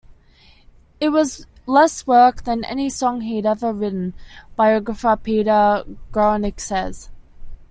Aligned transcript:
"It 0.99 1.09
was 1.09 1.45
less 1.67 2.07
work 2.07 2.41
than 2.43 2.63
any 2.63 2.89
song 2.89 3.21
he'd 3.21 3.45
ever 3.45 3.71
written," 3.71 4.15
biographer 4.55 5.15
Peter 5.15 5.83
Guralnick 6.11 6.59
says. 6.59 7.11